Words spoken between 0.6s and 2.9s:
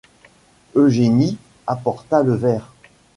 Eugénie apporta le verre.